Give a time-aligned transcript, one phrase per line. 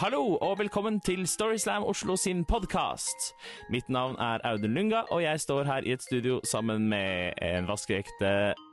[0.00, 3.34] Hallo og velkommen til Storyslam Oslo sin podkast.
[3.68, 7.68] Mitt navn er Audun Lunga, og jeg står her i et studio sammen med en
[7.68, 8.30] vaskeekte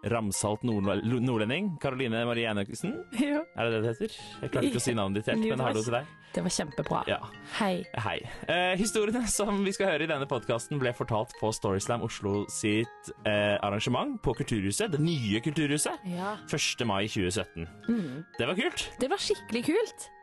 [0.07, 2.47] ramsalt nord nordlending, Karoline Marie.
[2.47, 3.43] Jo.
[3.43, 4.17] Er det det det heter?
[4.39, 6.15] Jeg klarte ikke å si navnet ditt helt, men hallo til deg.
[6.31, 7.03] Det var kjempebra.
[7.11, 7.19] Ja.
[7.59, 7.75] Hei.
[8.07, 8.17] Hei.
[8.47, 13.15] Eh, historiene som vi skal høre i denne podkasten, ble fortalt på Storyslam Oslo sitt
[13.27, 16.37] eh, arrangement på Kulturhuset, det nye Kulturhuset, Ja.
[16.47, 16.87] 1.
[16.87, 17.67] mai 2017.
[18.39, 18.93] Det var kult.
[19.03, 20.13] Det var skikkelig kult.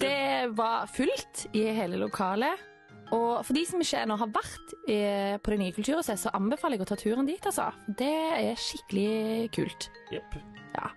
[0.00, 2.66] Det var fullt i hele lokalet.
[3.10, 6.84] Og for de som ikke ennå har vært på det nye kulturhuset, så anbefaler jeg
[6.84, 7.66] å ta turen dit, altså.
[7.98, 9.88] Det er skikkelig kult.
[10.14, 10.38] Jepp.
[10.76, 10.92] Ja.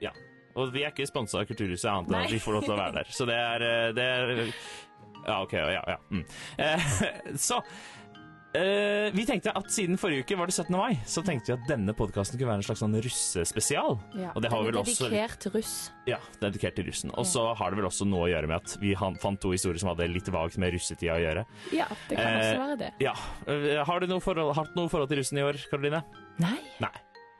[0.00, 0.14] Ja.
[0.58, 2.80] Og vi er ikke sponsa av Kulturhuset, annet enn at vi får lov til å
[2.80, 3.10] være der.
[3.14, 4.34] Så det er, eh, det er
[5.28, 5.52] Ja, OK.
[5.52, 5.96] Ja, ja.
[6.10, 6.24] Mm.
[6.58, 6.86] Eh,
[7.48, 7.60] så
[8.58, 10.74] eh, Vi tenkte at siden forrige uke var det 17.
[10.74, 13.98] mai, så tenkte vi at denne podkasten kunne være en slags sånn russespesial.
[14.18, 14.32] Ja.
[14.34, 15.74] Og det har vel også dedikert til russ.
[16.08, 17.14] Ja, dedikert til russen.
[17.14, 19.80] Og så har det vel også noe å gjøre med at vi fant to historier
[19.80, 21.44] som hadde litt vagt med russetida å gjøre.
[21.74, 22.92] Ja, det kan uh, også være det.
[23.04, 23.16] Ja.
[23.48, 26.02] Uh, Har du noe forhold, hatt noe forhold til russen i år, Karoline?
[26.42, 26.94] Nei, Nei.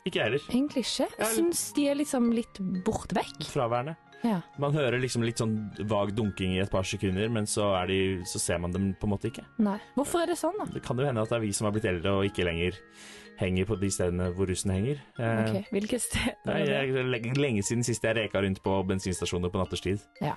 [0.07, 0.45] Ikke jeg heller.
[0.49, 1.09] egentlig ikke.
[1.19, 3.43] Jeg syns de er liksom litt borte vekk.
[3.51, 3.99] Fraværende.
[4.27, 4.41] Ja.
[4.59, 5.57] Man hører liksom litt sånn
[5.91, 9.07] vag dunking i et par sekunder, men så, er de, så ser man dem på
[9.07, 9.45] en måte ikke.
[9.63, 9.77] Nei.
[9.95, 10.67] Hvorfor er det sånn, da?
[10.75, 12.79] Det kan jo hende at det er vi som har blitt eldre og ikke lenger
[13.39, 15.01] henger på de stedene hvor russen henger.
[15.19, 19.61] Eh, Ok, Hvilke steder Nei, jeg, lenge, siden sist jeg reka rundt på bensinstasjoner på
[19.63, 20.03] natterstid.
[20.25, 20.35] Ja.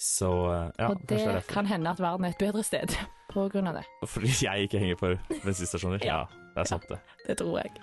[0.00, 2.94] Så eh, ja, Og det det kan hende at verden er et bedre sted
[3.34, 3.84] på grunn av det.
[4.06, 5.12] Fordi jeg ikke henger på
[5.46, 6.02] bensinstasjoner.
[6.06, 6.24] Ja,
[6.54, 7.00] det er sant, det.
[7.26, 7.74] Det tror jeg.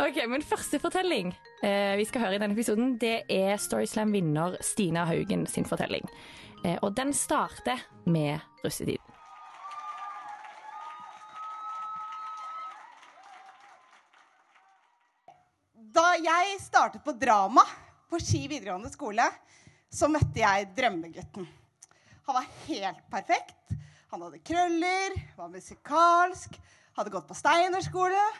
[0.00, 1.28] Ok, men Første fortelling
[1.60, 6.06] eh, vi skal høre i denne episoden, det er Storyslam-vinner Stina Haugen sin fortelling.
[6.64, 9.04] Eh, og den starter med russetiden.
[15.92, 17.66] Da jeg startet på drama
[18.08, 19.28] på Ski videregående skole,
[19.92, 21.44] så møtte jeg drømmegutten.
[22.24, 23.76] Han var helt perfekt.
[24.14, 26.56] Han hadde krøller, var musikalsk,
[26.96, 28.30] hadde gått på Steinerskole.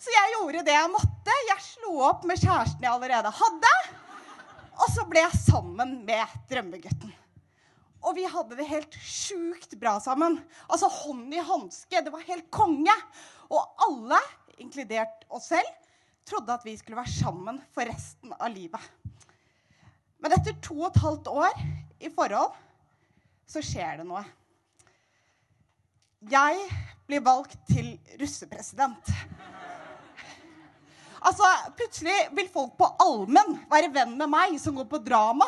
[0.00, 1.34] Så jeg gjorde det jeg måtte.
[1.50, 3.72] Jeg slo opp med kjæresten jeg allerede hadde.
[4.80, 7.12] Og så ble jeg sammen med drømmegutten.
[8.00, 10.38] Og vi hadde det helt sjukt bra sammen.
[10.72, 12.00] Altså hånd i hanske.
[12.00, 12.94] Det var helt konge.
[13.52, 14.20] Og alle,
[14.62, 15.68] inkludert oss selv,
[16.24, 18.80] trodde at vi skulle være sammen for resten av livet.
[20.20, 21.60] Men etter to og et halvt år
[22.00, 22.56] i forhold
[23.50, 24.24] så skjer det noe.
[26.30, 26.56] Jeg
[27.08, 29.12] blir valgt til russepresident.
[31.20, 35.46] Altså, Plutselig vil folk på allmenn være venn med meg som går på drama.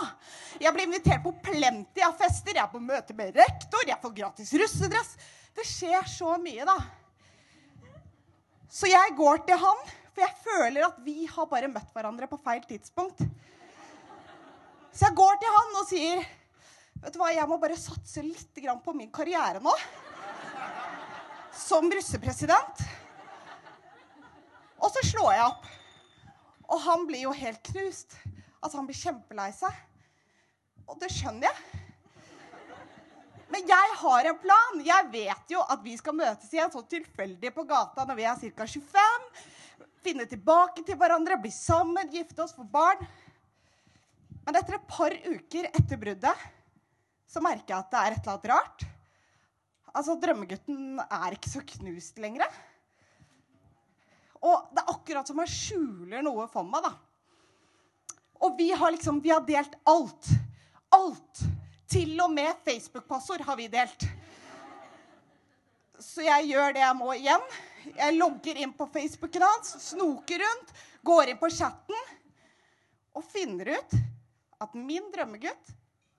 [0.61, 4.15] Jeg blir invitert på plenty av fester, jeg er på møte med rektor, jeg får
[4.19, 5.15] gratis russedress.
[5.57, 6.77] Det skjer så mye, da.
[8.73, 12.41] Så jeg går til han, for jeg føler at vi har bare møtt hverandre på
[12.45, 13.25] feil tidspunkt.
[14.93, 16.25] Så jeg går til han og sier
[17.03, 19.73] Vet du hva, jeg må bare satse litt på min karriere nå.
[21.59, 22.85] Som russepresident.
[24.83, 25.71] Og så slår jeg opp.
[26.73, 28.17] Og han blir jo helt knust.
[28.63, 29.79] Altså, han blir kjempelei seg.
[30.89, 31.81] Og det skjønner jeg.
[33.53, 34.79] Men jeg har en plan.
[34.87, 38.41] Jeg vet jo at vi skal møtes igjen så tilfeldig på gata når vi er
[38.57, 38.67] ca.
[38.67, 39.27] 25.
[40.03, 43.05] Finne tilbake til hverandre, bli sammen, gifte oss, få barn.
[44.43, 46.49] Men etter et par uker etter bruddet
[47.31, 48.87] så merker jeg at det er et eller annet rart.
[49.93, 52.49] Altså, drømmegutten er ikke så knust lenger.
[54.43, 56.93] Og det er akkurat som han skjuler noe for meg, da.
[58.43, 60.33] Og vi har liksom Vi har delt alt.
[60.93, 61.45] Alt.
[61.93, 64.07] Til og med Facebook-passord har vi delt.
[66.03, 67.45] Så jeg gjør det jeg må igjen.
[67.95, 70.73] Jeg logger inn på Facebooken hans, snoker rundt,
[71.03, 71.99] går inn på chatten
[73.13, 73.97] og finner ut
[74.63, 75.73] at min drømmegutt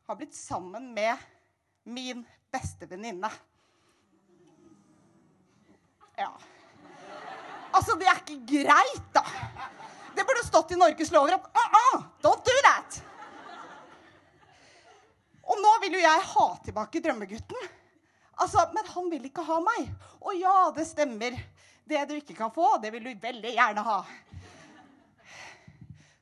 [0.08, 1.18] har blitt sammen med
[1.84, 3.32] min beste venninne.
[6.20, 6.30] Ja.
[7.74, 9.24] Altså, det er ikke greit, da.
[10.14, 13.02] Det burde stått i Norges lover at uh -uh, don't do that.
[15.44, 17.70] Og nå vil jo jeg ha tilbake drømmegutten.
[18.40, 19.90] Altså, Men han vil ikke ha meg.
[20.22, 21.36] Og ja, det stemmer.
[21.86, 23.98] Det du ikke kan få, det vil du veldig gjerne ha.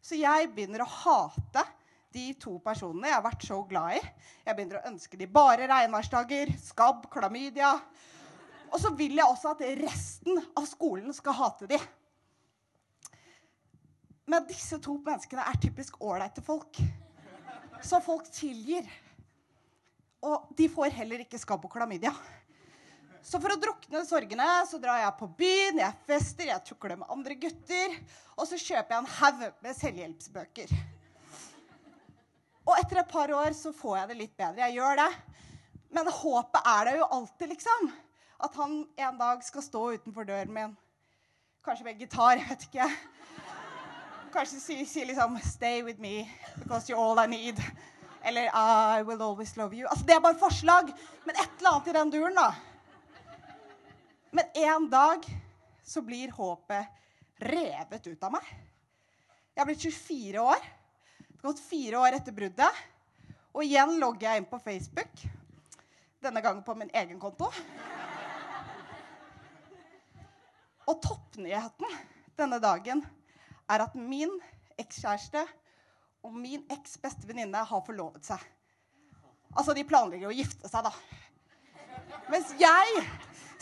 [0.01, 1.63] Så jeg begynner å hate
[2.11, 4.01] de to personene jeg har vært så glad i.
[4.45, 7.75] Jeg begynner å ønske de bare regnværsdager, skabb, klamydia.
[8.71, 11.79] Og så vil jeg også at resten av skolen skal hate de.
[14.31, 16.79] Men disse to menneskene er typisk ålreite folk.
[17.83, 18.85] Så folk tilgir.
[20.23, 22.13] Og de får heller ikke skabb og klamydia.
[23.21, 27.11] Så for å drukne sorgene så drar jeg på byen, jeg fester, jeg tukler med
[27.13, 27.97] andre gutter.
[28.37, 30.73] Og så kjøper jeg en haug med selvhjelpsbøker.
[32.61, 34.63] Og etter et par år så får jeg det litt bedre.
[34.63, 35.11] Jeg gjør det.
[35.91, 37.91] Men håpet er der jo alltid, liksom.
[38.41, 40.77] At han en dag skal stå utenfor døren min.
[41.65, 42.87] Kanskje med gitar, jeg vet ikke.
[44.33, 47.61] Kanskje si, si liksom 'Stay with me because you're all I need'.
[48.23, 49.87] Eller 'I will always love you'.
[49.89, 50.93] Altså, Det er bare forslag.
[51.25, 52.53] Men et eller annet i den duren, da.
[54.31, 55.19] Men en dag
[55.83, 56.87] så blir håpet
[57.37, 58.45] revet ut av meg.
[59.53, 60.61] Jeg har blitt 24 år.
[61.17, 62.81] Det har gått fire år etter bruddet.
[63.53, 65.25] Og igjen logger jeg inn på Facebook.
[66.21, 67.51] Denne gangen på min egen konto.
[70.89, 71.97] Og toppnyheten
[72.39, 73.03] denne dagen
[73.71, 74.33] er at min
[74.81, 75.43] ekskjæreste
[76.25, 78.41] og min eks beste venninne har forlovet seg.
[79.51, 80.93] Altså, de planlegger å gifte seg, da.
[82.31, 83.03] Mens jeg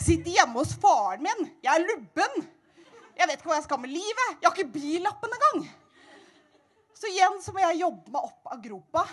[0.00, 1.48] sitter hjemme hos faren min.
[1.64, 2.44] Jeg er lubben.
[3.16, 4.36] Jeg vet ikke hva jeg skal med livet.
[4.38, 5.66] Jeg har ikke billappen engang.
[6.96, 9.04] Så igjen så må jeg jobbe meg opp av gropa.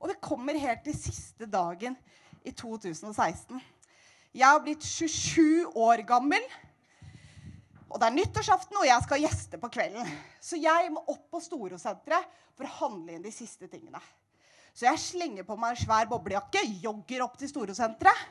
[0.00, 1.96] Og det kommer helt til siste dagen
[2.44, 3.60] i 2016.
[4.36, 6.42] Jeg har blitt 27 år gammel.
[7.86, 10.08] Og det er nyttårsaften, og jeg skal gjeste på kvelden.
[10.42, 14.00] Så jeg må opp på Storosenteret for å handle inn de siste tingene.
[14.76, 18.24] Så jeg slenger på meg en svær boblejakke, jogger opp til Storosenteret.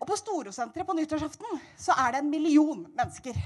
[0.00, 3.38] Og på Storosenteret på nyttårsaften så er det en million mennesker.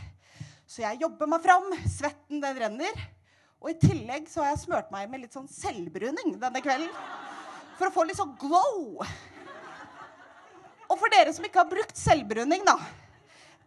[0.69, 1.69] Så jeg jobber meg fram.
[1.89, 3.05] Svetten den renner.
[3.63, 6.91] Og i tillegg så har jeg smurt meg med litt sånn selvbruning denne kvelden.
[7.79, 8.99] For å få litt sånn glow.
[10.89, 12.77] Og for dere som ikke har brukt selvbruning, da.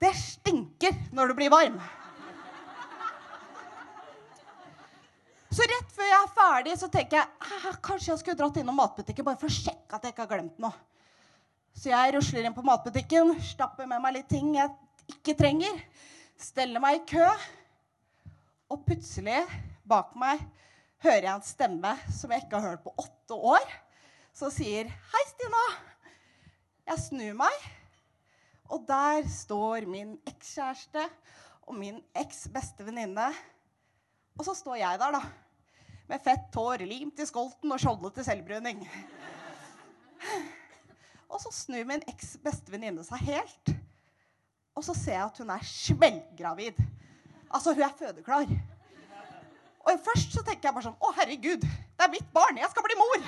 [0.02, 1.78] Det stinker når du blir varm.
[5.52, 8.78] Så rett før jeg er ferdig, så tenker jeg ah, kanskje jeg skulle dratt innom
[8.80, 10.72] matbutikken bare for å sjekke at jeg ikke har glemt noe.
[11.76, 14.72] Så jeg rusler inn på matbutikken, stapper med meg litt ting jeg
[15.12, 15.76] ikke trenger,
[16.40, 17.28] steller meg i kø,
[18.72, 19.44] og plutselig,
[19.88, 20.40] bak meg,
[21.04, 23.78] hører jeg en stemme som jeg ikke har hørt på åtte år,
[24.34, 25.68] som sier 'Hei, Stina'.
[26.88, 27.72] Jeg snur meg,
[28.72, 31.04] og der står min ekskjæreste
[31.68, 32.48] og min eks
[32.80, 33.28] venninne.
[34.40, 35.22] Og så står jeg der, da.
[36.08, 38.82] Med fett hår, limt i skolten og skjoldet til selvbruning.
[41.32, 42.38] Og så snur min eks
[42.72, 43.74] venninne seg helt.
[44.76, 46.80] Og så ser jeg at hun er smellgravid.
[47.52, 48.48] Altså, hun er fødeklar.
[49.82, 52.60] Og først så tenker jeg bare sånn Å, herregud, det er mitt barn.
[52.62, 53.24] Jeg skal bli mor.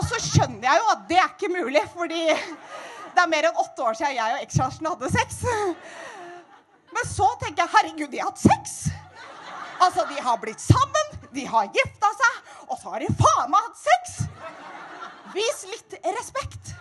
[0.00, 3.58] Og så skjønner jeg jo at det er ikke mulig, fordi det er mer enn
[3.60, 5.42] åtte år siden jeg og ekskjæresten hadde sex.
[6.96, 8.78] Men så tenker jeg herregud, de har hatt sex.
[9.80, 13.68] Altså, de har blitt sammen, de har gifta seg, og så har de faen meg
[13.68, 14.16] hatt sex.
[15.36, 16.72] Vis litt respekt.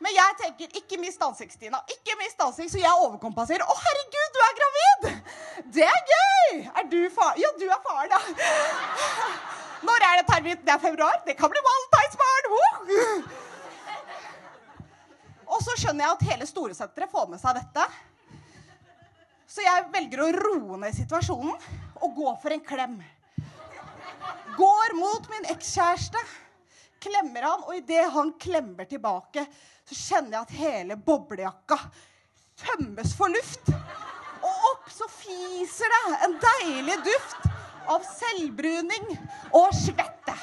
[0.00, 1.82] Men jeg tenker ikke mist ansikt, Stina.
[1.92, 3.68] Ikke mist ansikt, så jeg overkompenserer.
[3.68, 5.08] Å, herregud, du er gravid!
[5.76, 6.62] Det er gøy!
[6.80, 7.36] Er du far?
[7.36, 8.20] Ja, du er far, da.
[10.20, 10.58] Er termin?
[10.60, 11.22] Det er februar.
[11.24, 12.48] Det kan bli valentinsbarn!
[12.52, 13.22] Woo!
[15.50, 17.86] Og så skjønner jeg at hele Storesenteret får med seg dette.
[19.48, 21.56] Så jeg velger å roe ned situasjonen
[22.04, 22.98] og gå for en klem.
[24.58, 26.20] Går mot min ekskjæreste,
[27.00, 29.46] klemmer han, og idet han klemmer tilbake,
[29.88, 31.78] så kjenner jeg at hele boblejakka
[32.60, 33.72] tømmes for luft.
[34.44, 37.50] Og opp så fiser det en deilig duft
[37.86, 39.06] av selvbruning
[39.56, 40.36] og svette.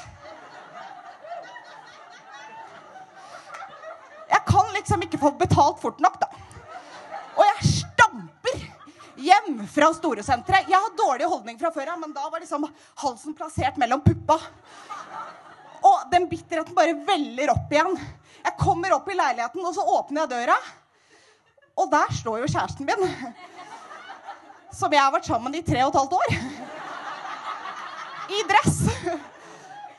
[4.28, 6.28] Jeg kan liksom ikke få betalt fort nok, da.
[7.38, 8.62] Og jeg stamper
[9.18, 10.68] hjem fra Storesenteret.
[10.68, 12.66] Jeg har dårlig holdning fra før av, men da var liksom
[13.02, 14.38] halsen plassert mellom puppa.
[15.78, 17.94] Og den bitterheten bare veller opp igjen.
[18.42, 20.58] Jeg kommer opp i leiligheten, og så åpner jeg døra.
[21.78, 23.34] Og der står jo kjæresten min.
[24.74, 26.38] Som jeg har vært sammen i tre og et halvt år.
[28.28, 28.80] I dress.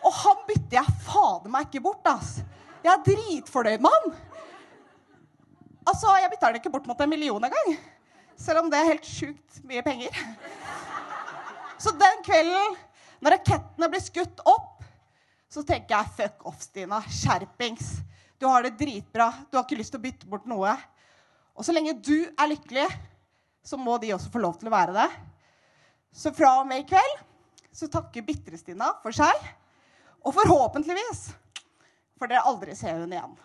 [0.06, 2.40] Og han bytter jeg fader meg ikke bort, ass.
[2.84, 4.12] Jeg er dritfornøyd med han.
[5.90, 7.72] Altså, Jeg bytter den ikke bort mot en million engang.
[8.40, 10.16] Selv om det er helt sjukt mye penger.
[11.80, 12.78] Så den kvelden,
[13.20, 14.84] når rakettene blir skutt opp,
[15.50, 17.02] så tenker jeg fuck off, Stina.
[17.10, 17.98] Skjerpings.
[18.40, 19.32] Du har det dritbra.
[19.50, 20.76] Du har ikke lyst til å bytte bort noe.
[21.58, 22.86] Og så lenge du er lykkelig,
[23.66, 25.10] så må de også få lov til å være det.
[26.16, 27.18] Så fra og med i kveld
[27.74, 29.36] så takker Bitre-Stina for seg.
[30.26, 31.30] Og forhåpentligvis
[32.20, 33.38] får dere aldri se hun igjen.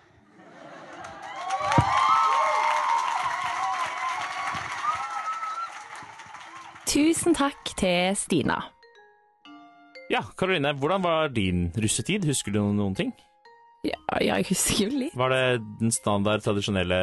[6.91, 8.61] Tusen takk til Stina.
[10.13, 12.27] Ja, Karoline, hvordan var din russetid?
[12.29, 13.13] Husker du noen ting?
[13.85, 15.17] Ja, jeg husker jo litt.
[15.17, 15.45] Var det
[15.81, 17.01] den standard, tradisjonelle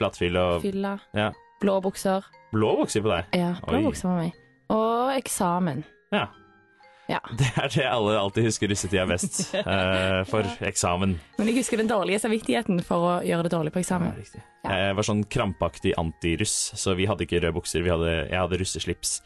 [0.00, 0.96] flatfyll og Fylla.
[1.16, 1.30] Ja.
[1.62, 2.24] Blå bukser.
[2.52, 3.28] Blå bukser på deg.
[3.38, 3.84] Ja, blå Oi.
[3.86, 4.38] bukser på meg.
[4.72, 5.84] Og eksamen.
[6.12, 6.28] Ja.
[7.10, 7.18] Ja.
[7.36, 9.40] Det er det alle alltid husker russetida best.
[9.58, 11.16] uh, for eksamen.
[11.38, 14.14] Men jeg husker den dårlige samvittigheten for å gjøre det dårlig på eksamen.
[14.14, 14.76] Ja, Ja.
[14.78, 17.82] Jeg var sånn krampaktig antiruss, så vi hadde ikke røde bukser.
[17.82, 19.16] Vi hadde, jeg hadde russeslips.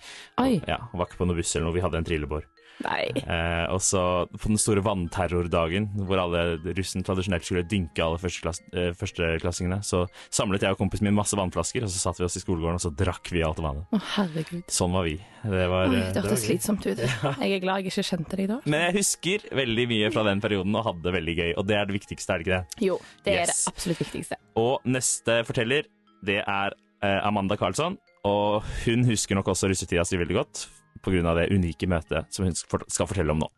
[0.41, 0.63] Oi.
[0.67, 2.47] Ja, Var ikke på noe buss eller noe, vi hadde en trillebår.
[2.85, 3.09] Nei.
[3.23, 8.61] Eh, og så på den store vannterrordagen, hvor alle russen tradisjonelt skulle dynke alle førsteklass,
[8.77, 10.05] eh, førsteklassingene, så
[10.35, 12.85] samlet jeg og kompisen min masse vannflasker, og så satte vi oss i skolegården og
[12.85, 13.89] så drakk vi alt vannet.
[13.89, 14.65] Å, herregud.
[14.73, 15.17] Sånn var vi.
[15.47, 17.03] Det var, Oi, eh, det hørtes slitsomt ut.
[17.47, 18.57] Jeg er glad jeg ikke kjente deg da.
[18.67, 21.77] Men jeg husker veldig mye fra den perioden og hadde det veldig gøy, og det
[21.79, 22.87] er det viktigste, er det ikke det?
[22.89, 24.39] Jo, det er det absolutt viktigste.
[24.61, 25.87] Og neste forteller,
[26.27, 27.99] det er eh, Amanda Karlsson.
[28.27, 30.67] Og hun husker nok også russetida si veldig godt
[31.03, 31.35] pga.
[31.37, 33.51] det unike møtet som hun skal fortelle om nå.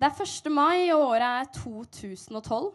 [0.00, 0.46] Det er 1.
[0.48, 2.70] mai, og året er 2012.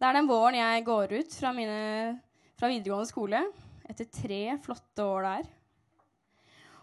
[0.00, 2.20] Det er den våren jeg går ut fra, mine,
[2.56, 3.42] fra videregående skole
[3.88, 5.50] etter tre flotte år der.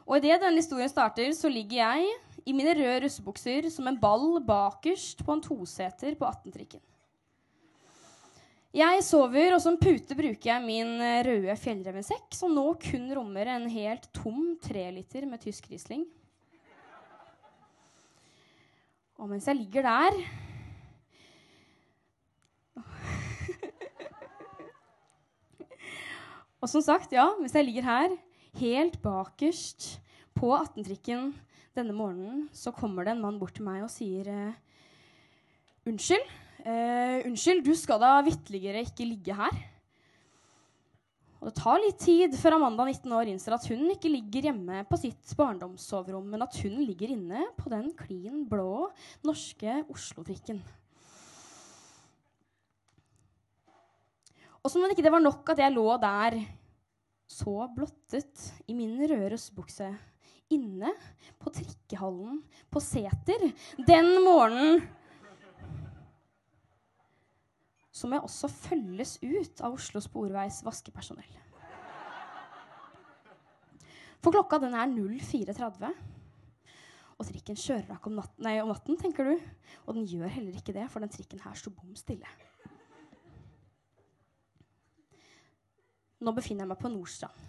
[0.05, 2.11] Og idet denne historien starter, så ligger jeg
[2.45, 6.83] i mine røde russebukser som en ball bakerst på en toseter på 18-trikken.
[8.75, 13.47] Jeg sover, og som pute bruker jeg min eh, røde fjellrevensekk, som nå kun rommer
[13.53, 16.03] en helt tom treliter med tysk Riesling.
[19.15, 20.11] Og mens jeg ligger der
[26.59, 28.11] Og som sagt, ja, mens jeg ligger her,
[28.59, 30.03] helt bakerst
[30.35, 31.31] på 18-trikken
[31.79, 34.59] denne morgenen, så kommer det en mann bort til meg og sier eh,
[35.87, 36.27] Unnskyld.
[36.65, 39.57] Eh, unnskyld, du skal da vitterligere ikke ligge her.
[41.37, 44.79] Og det tar litt tid før Amanda 19 år innser at hun ikke ligger hjemme
[44.89, 48.87] på sitt barndomssoverom, men at hun ligger inne på den klin blå
[49.27, 50.63] norske Oslo-trikken.
[54.65, 56.39] Og som om ikke det var nok at jeg lå der
[57.29, 59.37] så blottet i min røde
[60.49, 60.97] inne
[61.37, 62.41] på trikkehallen
[62.73, 63.51] på Seter
[63.85, 64.81] den morgenen
[67.95, 71.37] så må jeg også følges ut av Oslo Sporveis vaskepersonell.
[74.19, 75.93] For klokka den er 04.30.
[77.15, 79.47] Og trikken kjører da ikke om natten, om natten, tenker du.
[79.85, 82.27] Og den gjør heller ikke det, for den trikken her sto bom stille.
[86.25, 87.43] Nå befinner jeg meg på Nordstrand.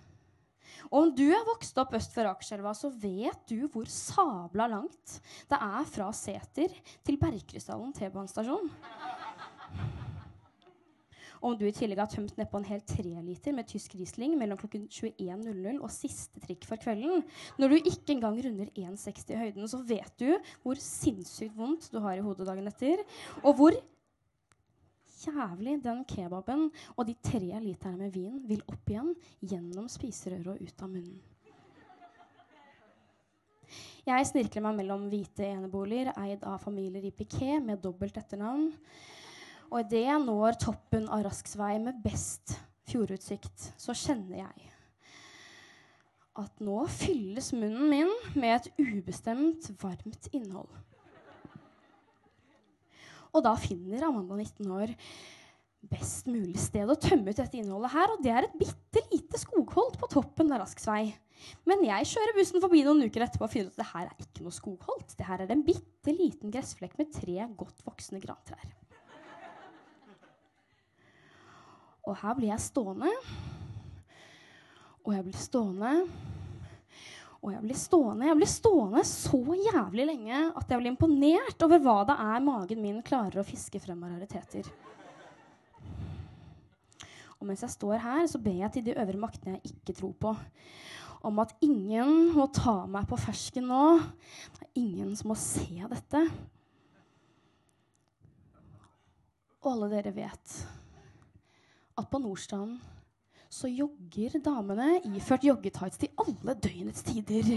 [0.92, 5.16] Og om du er vokst opp øst for Akerselva, så vet du hvor sabla langt
[5.50, 8.70] det er fra Seter til Bergkrystallen T-banestasjon.
[11.46, 14.88] Om du i tillegg har tømt nedpå en hel treliter med tysk Riesling mellom klokken
[14.90, 17.22] 21.00 og siste trikk for kvelden,
[17.60, 20.32] når du ikke engang runder 1,60 i høyden, så vet du
[20.64, 23.04] hvor sinnssykt vondt du har i hodet dagen etter,
[23.44, 23.78] og hvor
[25.22, 30.62] jævlig den kebaben og de tre literne med vin vil opp igjen gjennom spiserøret og
[30.66, 31.18] ut av munnen.
[34.06, 38.68] Jeg snirkler meg mellom hvite eneboliger eid av familier i piké med dobbelt etternavn.
[39.70, 42.56] Og idet jeg når toppen av Rasksvei med best
[42.86, 44.72] fjordutsikt, så kjenner jeg
[46.36, 50.68] at nå fylles munnen min med et ubestemt, varmt innhold.
[53.32, 54.92] Og da finner Amanda 19 år
[55.86, 59.40] best mulig sted å tømme ut dette innholdet her, og det er et bitte lite
[59.40, 61.04] skogholt på toppen av Rasksvei.
[61.68, 64.24] Men jeg kjører bussen forbi noen uker etterpå og finner ut at det her er
[64.24, 65.14] ikke noe skogholt.
[65.18, 68.64] Det her er en bitte liten gressflekk med tre godt voksne grantrær.
[72.06, 73.10] Og her blir jeg stående.
[75.02, 75.92] Og jeg blir stående.
[77.42, 78.28] Og jeg blir stående.
[78.28, 82.82] Jeg blir stående så jævlig lenge at jeg blir imponert over hva det er magen
[82.82, 84.70] min klarer å fiske frem av rariteter.
[87.36, 90.14] Og mens jeg står her, så ber jeg til de øvre maktene jeg ikke tror
[90.18, 90.32] på,
[91.26, 93.82] om at ingen må ta meg på fersken nå.
[94.56, 96.22] Det er ingen som må se dette.
[99.60, 100.56] Og alle dere vet
[101.96, 102.76] at på Nordstrand
[103.52, 107.52] så jogger damene iført joggetights til alle døgnets tider.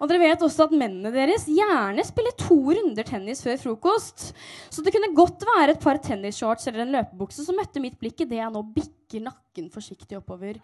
[0.00, 4.30] Og dere vet også at mennene deres gjerne spiller to runder tennis før frokost.
[4.72, 8.24] Så det kunne godt være et par tennisshorts eller en løpebukse som møtte mitt blikk
[8.24, 10.56] idet jeg nå bikker nakken forsiktig oppover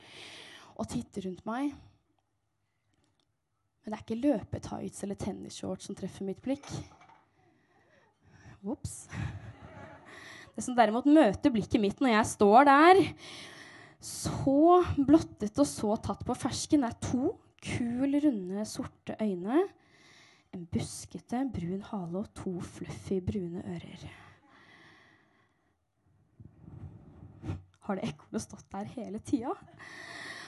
[0.76, 1.74] og titter rundt meg.
[3.84, 6.64] Men det er ikke løpetights eller tennisshorts som treffer mitt blikk.
[8.66, 9.04] Ops.
[10.56, 13.00] Det som derimot møter blikket mitt når jeg står der,
[14.00, 19.66] så blottet og så tatt på fersken, er to kul, runde, sorte øyne,
[20.54, 24.04] En buskete, brun hale og to fluffy, brune ører.
[27.84, 29.52] Har det ekornet stått der hele tida?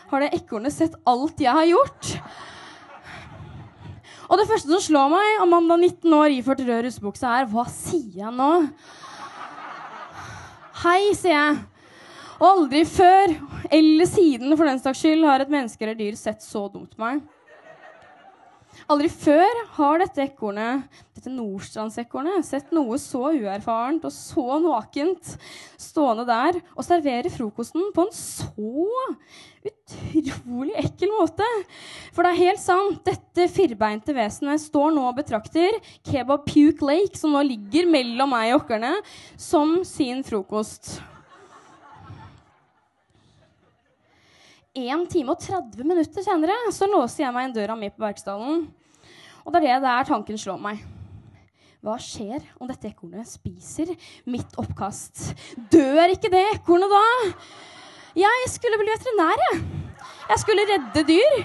[0.09, 2.15] Har det ekornet sett alt jeg har gjort?
[4.31, 8.23] Og det første som slår meg, Amanda 19 år iført rød russebukse, er hva sier
[8.23, 8.51] jeg nå?
[10.79, 11.55] Hei, sier jeg.
[12.47, 13.33] Aldri før,
[13.75, 17.03] eller siden for den saks skyld, har et menneske eller dyr sett så dumt på
[17.03, 17.25] meg.
[18.89, 25.35] Aldri før har dette ekornet, dette nordstrandsekornet, sett noe så uerfarent og så nakent
[25.77, 28.87] stående der og servere frokosten på en så
[29.69, 31.45] utrolig ekkel måte.
[32.17, 35.77] For det er helt sant, dette firbeinte vesenet står nå og betrakter
[36.09, 38.95] Kebab Puke Lake, som nå ligger mellom meg og okkerne,
[39.37, 40.95] som sin frokost.
[44.79, 48.67] 1 time og 30 minutter senere så låser jeg meg inn døra mi på Bergsdalen.
[49.45, 50.81] Og det er det der tanken slår meg.
[51.83, 53.93] Hva skjer om dette ekornet spiser
[54.27, 55.29] mitt oppkast?
[55.71, 57.03] Dør ikke det ekornet da?
[58.19, 59.61] Jeg skulle bli veterinær, jeg.
[60.29, 61.39] Jeg skulle redde dyr,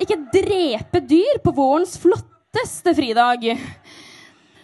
[0.00, 3.50] ikke drepe dyr på vårens flotteste fridag.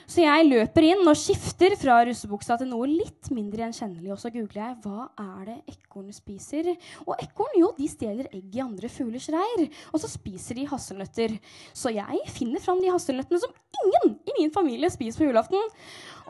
[0.06, 4.12] Så jeg løper inn og skifter fra russebuksa til noe litt mindre gjenkjennelig.
[4.14, 6.70] Og så googler jeg hva er det ekorn spiser.
[7.04, 9.66] Og ekorn jo, de stjeler egg i andre fuglers reir.
[9.90, 11.34] Og så spiser de hasselnøtter.
[11.74, 15.74] Så jeg finner fram de hasselnøttene som ingen i min familie spiser på julaften.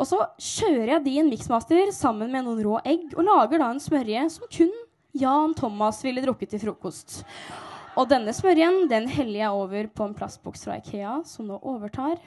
[0.00, 3.61] Og så kjører jeg de i en miksmaster sammen med noen rå egg og lager
[3.61, 4.73] da en smørje som kun
[5.16, 7.23] Jan Thomas ville drukket til frokost.
[7.97, 12.19] Og denne smørjen den heller jeg over på en plastboks fra Ikea, som nå overtar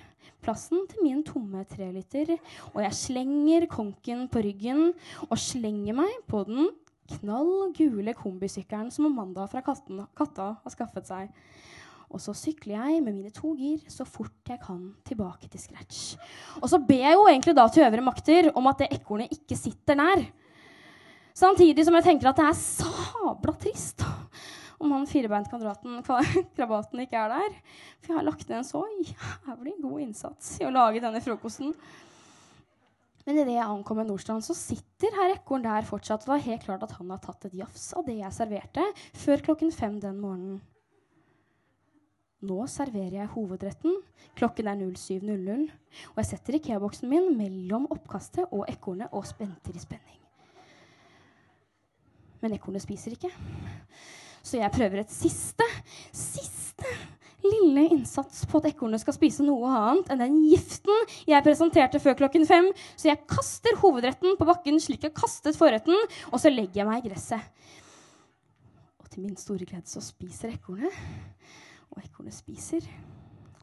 [0.42, 2.32] plassen til min tomme treliter.
[2.74, 4.88] Og jeg slenger konken på ryggen
[5.28, 6.72] og slenger meg på den
[7.20, 11.30] knall gule kombisykkelen som Amanda fra katten, Katta har skaffet seg.
[12.10, 16.16] Og så sykler jeg med mine to gir så fort jeg kan tilbake til scratch.
[16.64, 19.58] Og så ber jeg jo egentlig da til øvre makter om at det ekornet ikke
[19.58, 20.26] sitter nær.
[21.38, 24.02] Samtidig som jeg tenker at det er sabla trist
[24.80, 25.50] om han firebeint
[26.58, 27.58] krabaten ikke er der.
[28.00, 31.74] For jeg har lagt ned en så jævlig god innsats i å lage denne frokosten.
[33.28, 36.24] Men idet jeg ankommer Nordstrand, så sitter herr Ekorn der fortsatt.
[36.26, 38.86] Og det er helt klart at han har tatt et jafs av det jeg serverte
[39.22, 40.62] før klokken fem den morgenen.
[42.40, 43.98] Nå serverer jeg hovedretten.
[44.40, 45.68] Klokken er 07.00.
[46.14, 50.16] Og jeg setter Ikea-boksen min mellom oppkastet og ekornet og spenter i spenning.
[52.40, 53.34] Men ekornet spiser ikke.
[54.44, 55.66] Så jeg prøver et siste,
[56.16, 56.88] siste
[57.44, 62.18] lille innsats på at ekornet skal spise noe annet enn den giften jeg presenterte før
[62.24, 62.70] klokken fem.
[63.00, 65.96] Så jeg kaster hovedretten på bakken slik jeg kastet forretten,
[66.32, 67.68] og så legger jeg meg i gresset.
[69.00, 70.96] Og til min store glede så spiser ekornet.
[71.90, 72.86] Og ekornet spiser,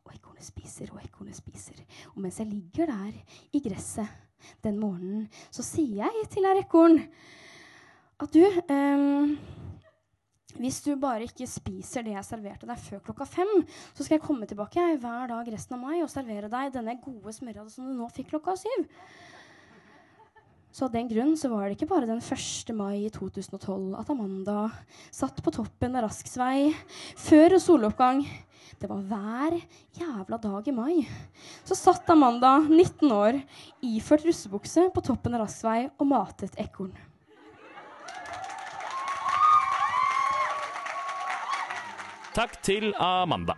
[0.04, 1.82] og ekornet spiser, og ekornet spiser.
[2.14, 3.12] Og mens jeg ligger der
[3.54, 4.24] i gresset
[4.64, 7.00] den morgenen, så sier jeg til herr ekorn
[8.22, 8.40] at du
[8.72, 9.36] um,
[10.60, 13.52] hvis du bare ikke spiser det jeg serverte deg før klokka fem,
[13.92, 16.98] så skal jeg komme tilbake jeg, hver dag resten av mai og servere deg denne
[17.02, 18.86] gode smørja som du nå fikk klokka syv.
[20.76, 22.72] Så av den grunn så var det ikke bare den 1.
[22.76, 24.66] mai i 2012 at Amanda
[25.08, 26.68] satt på toppen av Rasksvei
[27.16, 28.20] før soloppgang.
[28.76, 29.56] Det var hver
[29.96, 31.06] jævla dag i mai.
[31.64, 33.40] Så satt Amanda, 19 år,
[33.80, 36.92] iført russebukse på toppen av Rasksvei og matet ekorn.
[42.36, 43.54] Takk til Amanda.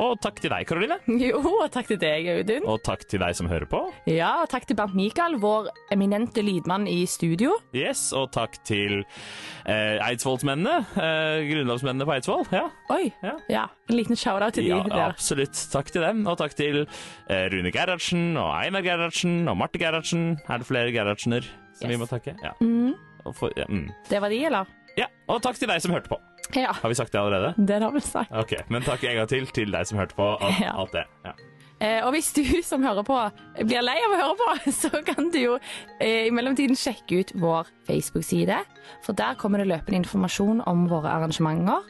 [0.00, 0.96] Og takk til deg, Karoline.
[1.20, 2.64] Jo, og takk til deg, Audun.
[2.72, 3.82] Og takk til deg som hører på.
[4.08, 7.58] Ja, og takk til Bernt Mikael, vår eminente lydmann i studio.
[7.76, 9.02] Yes, og takk til
[9.68, 10.78] eh, Eidsvollsmennene.
[10.96, 12.48] Eh, grunnlovsmennene på Eidsvoll.
[12.56, 12.64] Ja.
[12.96, 13.12] Oi.
[13.20, 13.36] Ja.
[13.52, 15.12] Ja, en liten shout-out til ja, de der.
[15.12, 15.60] absolutt.
[15.76, 16.24] Takk til dem.
[16.32, 20.30] Og takk til eh, Rune Gerhardsen og Einar Gerhardsen og Marte Gerhardsen.
[20.48, 21.44] Er det flere Gerhardsener
[21.76, 21.92] som Yes.
[21.92, 22.38] vi må takke?
[22.40, 22.56] Ja.
[22.64, 22.96] Mm,
[23.36, 23.90] for, ja, mm.
[24.08, 24.78] det var de, eller?
[24.96, 25.12] ja.
[25.28, 26.18] Og takk til deg som hørte på.
[26.64, 27.54] Ja, Har vi sagt det allerede?
[27.56, 28.32] det har vi sagt.
[28.32, 30.26] Ok, Men takk en gang til til deg som hørte på.
[30.40, 30.74] Alt, Ja.
[30.76, 31.04] alt det.
[31.24, 31.32] Ja.
[31.82, 33.16] Eh, og hvis du som hører på
[33.66, 35.54] blir lei av å høre på, så kan du jo
[36.00, 38.60] eh, i mellomtiden sjekke ut vår Facebook-side.
[39.02, 41.82] For der kommer det løpende informasjon om våre arrangementer.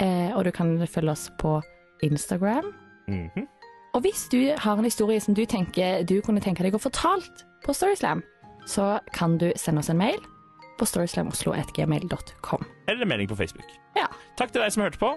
[0.00, 1.60] Eh, og du kan følge oss på
[2.02, 2.72] Instagram.
[3.08, 3.46] Mhm.
[3.94, 7.46] Og hvis du har en historie som du tenker du kunne tenke deg å fortalt
[7.64, 8.20] på Storyslam,
[8.68, 10.18] så kan du sende oss en mail
[10.78, 12.66] på storyslamoslo.gmail.com.
[12.92, 13.72] Eller melding på Facebook.
[13.96, 14.08] Ja.
[14.36, 15.14] Takk til deg som hørte på.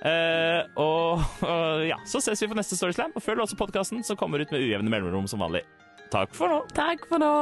[0.00, 3.12] Uh, og, uh, ja, så ses vi på neste Storyslam.
[3.16, 5.64] Og følg også podkasten som kommer ut med ujevne mellomrom som vanlig.
[6.12, 6.64] Takk for nå.
[6.76, 7.32] Takk for nå.